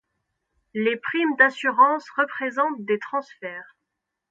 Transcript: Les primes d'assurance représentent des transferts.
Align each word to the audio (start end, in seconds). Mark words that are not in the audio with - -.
Les 0.73 0.97
primes 0.97 1.35
d'assurance 1.37 2.09
représentent 2.17 2.83
des 2.85 2.97
transferts. 2.97 3.77